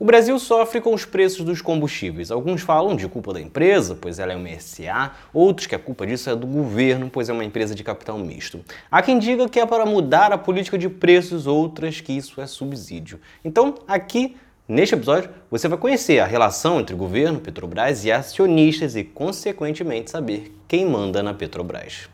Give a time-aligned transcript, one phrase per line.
[0.00, 2.30] O Brasil sofre com os preços dos combustíveis.
[2.30, 6.06] Alguns falam de culpa da empresa, pois ela é uma SA, outros que a culpa
[6.06, 8.64] disso é do governo, pois é uma empresa de capital misto.
[8.90, 12.46] Há quem diga que é para mudar a política de preços, outras que isso é
[12.46, 13.20] subsídio.
[13.44, 14.36] Então, aqui
[14.66, 20.56] Neste episódio, você vai conhecer a relação entre governo, Petrobras e acionistas e, consequentemente, saber
[20.68, 22.08] quem manda na Petrobras.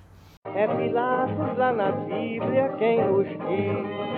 [0.55, 4.16] É Pilatos lá na Bíblia quem nos diz,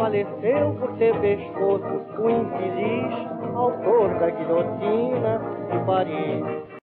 [0.00, 1.84] faleceu por ter pescoço
[2.18, 5.38] o infeliz autor da guilhotina
[5.70, 6.79] de Paris.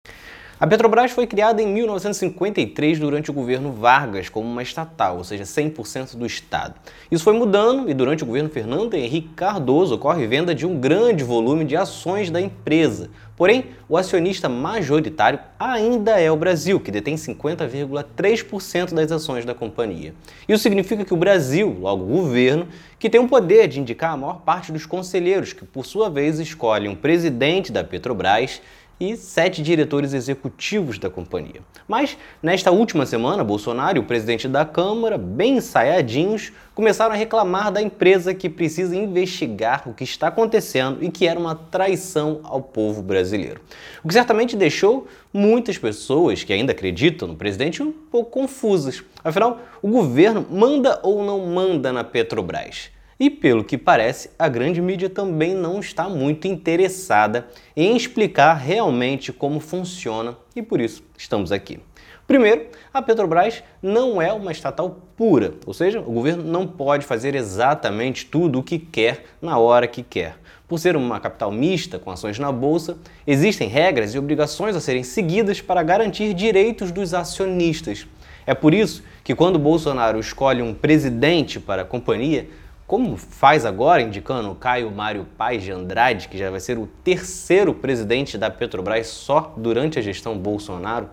[0.59, 5.45] A Petrobras foi criada em 1953 durante o governo Vargas como uma estatal, ou seja,
[5.45, 6.77] 100% do Estado.
[7.10, 11.23] Isso foi mudando e durante o governo Fernando Henrique Cardoso ocorre venda de um grande
[11.23, 13.10] volume de ações da empresa.
[13.37, 20.15] Porém, o acionista majoritário ainda é o Brasil, que detém 50,3% das ações da companhia.
[20.48, 22.66] Isso significa que o Brasil, logo o governo,
[22.98, 26.38] que tem o poder de indicar a maior parte dos conselheiros, que por sua vez
[26.38, 28.63] escolhem um presidente da Petrobras
[28.98, 31.60] e sete diretores executivos da companhia.
[31.86, 37.70] Mas, nesta última semana, Bolsonaro e o presidente da Câmara, bem ensaiadinhos, começaram a reclamar
[37.70, 42.62] da empresa que precisa investigar o que está acontecendo e que era uma traição ao
[42.62, 43.60] povo brasileiro.
[44.02, 49.02] O que certamente deixou muitas pessoas que ainda acreditam no presidente um pouco confusas.
[49.22, 52.95] Afinal, o governo manda ou não manda na Petrobras?
[53.18, 59.32] E pelo que parece, a grande mídia também não está muito interessada em explicar realmente
[59.32, 61.80] como funciona e por isso estamos aqui.
[62.26, 67.34] Primeiro, a Petrobras não é uma estatal pura, ou seja, o governo não pode fazer
[67.34, 70.36] exatamente tudo o que quer na hora que quer.
[70.69, 75.04] Por ser uma capital mista com ações na bolsa, existem regras e obrigações a serem
[75.04, 78.06] seguidas para garantir direitos dos acionistas.
[78.44, 82.48] É por isso que quando Bolsonaro escolhe um presidente para a companhia,
[82.87, 86.87] como faz agora, indicando o Caio Mário Paz de Andrade, que já vai ser o
[87.03, 91.10] terceiro presidente da Petrobras só durante a gestão Bolsonaro,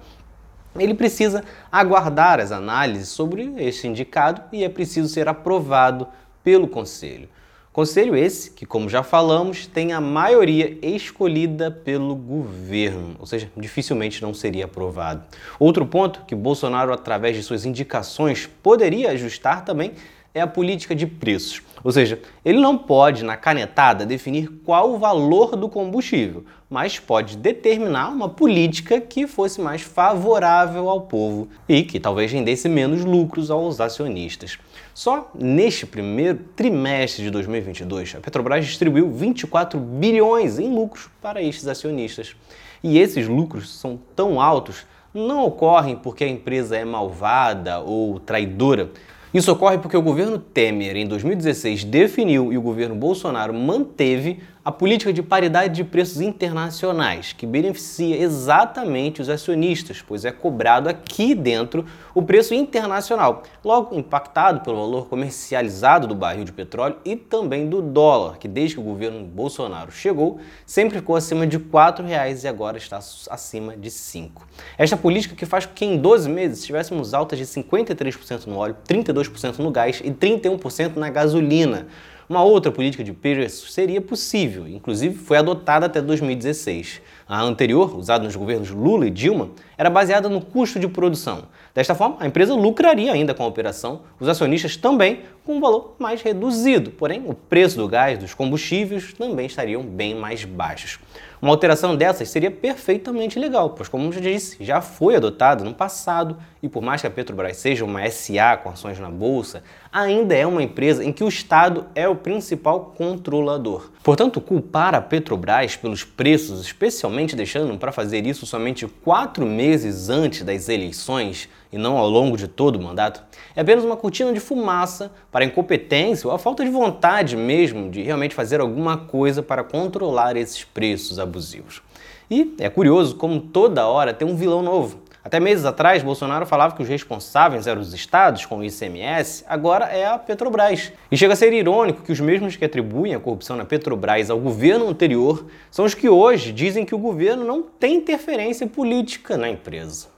[0.77, 6.07] ele precisa aguardar as análises sobre este indicado e é preciso ser aprovado
[6.43, 7.27] pelo Conselho.
[7.71, 14.21] Conselho esse que, como já falamos, tem a maioria escolhida pelo governo, ou seja, dificilmente
[14.21, 15.23] não seria aprovado.
[15.57, 19.93] Outro ponto que Bolsonaro, através de suas indicações, poderia ajustar também
[20.33, 21.61] é a política de preços.
[21.83, 27.37] Ou seja, ele não pode, na canetada, definir qual o valor do combustível, mas pode
[27.37, 33.51] determinar uma política que fosse mais favorável ao povo e que talvez rendesse menos lucros
[33.51, 34.57] aos acionistas.
[34.93, 41.67] Só neste primeiro trimestre de 2022, a Petrobras distribuiu 24 bilhões em lucros para estes
[41.67, 42.35] acionistas.
[42.81, 48.89] E esses lucros são tão altos não ocorrem porque a empresa é malvada ou traidora,
[49.33, 54.71] isso ocorre porque o governo Temer, em 2016, definiu e o governo Bolsonaro manteve a
[54.71, 61.35] política de paridade de preços internacionais, que beneficia exatamente os acionistas, pois é cobrado aqui
[61.35, 61.85] dentro
[62.15, 67.81] o preço internacional, logo impactado pelo valor comercializado do barril de petróleo e também do
[67.81, 72.47] dólar, que desde que o governo Bolsonaro chegou, sempre ficou acima de R$ 4,00 e
[72.47, 74.47] agora está acima de R$ 5.
[74.77, 78.77] Esta política que faz com que em 12 meses tivéssemos altas de 53% no óleo,
[78.87, 81.87] 32% no gás e 31% na gasolina.
[82.29, 87.01] Uma outra política de preços seria possível, inclusive foi adotada até 2016.
[87.27, 91.43] A anterior, usada nos governos Lula e Dilma, era baseada no custo de produção.
[91.73, 95.95] Desta forma, a empresa lucraria ainda com a operação, os acionistas também com um valor
[95.99, 100.99] mais reduzido, porém o preço do gás, dos combustíveis também estariam bem mais baixos.
[101.41, 106.37] Uma alteração dessas seria perfeitamente legal, pois, como já disse, já foi adotada no passado
[106.63, 110.47] e, por mais que a Petrobras seja uma SA com ações na bolsa, ainda é
[110.47, 113.91] uma empresa em que o Estado é o principal controlador.
[114.01, 120.43] Portanto, culpar a Petrobras pelos preços, especialmente deixando para fazer isso somente quatro meses antes
[120.43, 123.21] das eleições e não ao longo de todo o mandato,
[123.53, 127.89] é apenas uma cortina de fumaça para a incompetência ou a falta de vontade mesmo
[127.89, 131.81] de realmente fazer alguma coisa para controlar esses preços abusivos.
[132.29, 135.02] E é curioso como toda hora tem um vilão novo.
[135.23, 139.85] Até meses atrás, Bolsonaro falava que os responsáveis eram os estados com o ICMS, agora
[139.85, 140.91] é a Petrobras.
[141.09, 144.39] E chega a ser irônico que os mesmos que atribuem a corrupção na Petrobras ao
[144.39, 149.49] governo anterior são os que hoje dizem que o governo não tem interferência política na
[149.49, 150.09] empresa.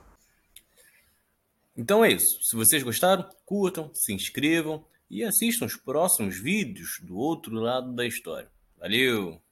[1.77, 2.41] Então é isso.
[2.41, 8.07] Se vocês gostaram, curtam, se inscrevam e assistam os próximos vídeos do outro lado da
[8.07, 8.49] história.
[8.79, 9.44] Valeu!